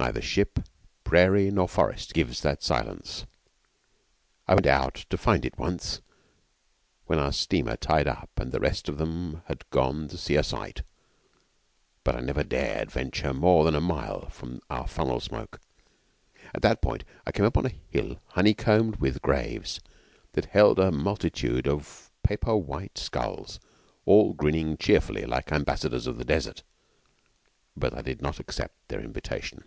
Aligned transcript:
Neither 0.00 0.22
ship, 0.22 0.60
prairie, 1.02 1.50
nor 1.50 1.66
forest 1.68 2.14
gives 2.14 2.40
that 2.42 2.62
silence. 2.62 3.26
I 4.46 4.54
went 4.54 4.68
out 4.68 4.94
to 5.10 5.18
find 5.18 5.44
it 5.44 5.58
once, 5.58 6.02
when 7.06 7.18
our 7.18 7.32
steamer 7.32 7.74
tied 7.76 8.06
up 8.06 8.30
and 8.36 8.52
the 8.52 8.60
rest 8.60 8.88
of 8.88 8.96
them 8.96 9.42
had 9.46 9.68
gone 9.70 10.06
to 10.06 10.16
see 10.16 10.36
a 10.36 10.44
sight, 10.44 10.82
but 12.04 12.14
I 12.14 12.20
never 12.20 12.44
dared 12.44 12.92
venture 12.92 13.34
more 13.34 13.64
than 13.64 13.74
a 13.74 13.80
mile 13.80 14.30
from 14.30 14.60
our 14.70 14.86
funnel 14.86 15.18
smoke. 15.18 15.60
At 16.54 16.62
that 16.62 16.80
point 16.80 17.02
I 17.26 17.32
came 17.32 17.44
upon 17.46 17.66
a 17.66 17.74
hill 17.90 18.20
honey 18.28 18.54
combed 18.54 19.00
with 19.00 19.20
graves 19.20 19.80
that 20.34 20.44
held 20.44 20.78
a 20.78 20.92
multitude 20.92 21.66
of 21.66 22.12
paper 22.22 22.56
white 22.56 22.98
skulls, 22.98 23.58
all 24.04 24.32
grinning 24.32 24.76
cheerfully 24.76 25.26
like 25.26 25.50
ambassadors 25.50 26.06
of 26.06 26.18
the 26.18 26.24
Desert. 26.24 26.62
But 27.76 27.98
I 27.98 28.02
did 28.02 28.22
not 28.22 28.38
accept 28.38 28.76
their 28.86 29.00
invitation. 29.00 29.64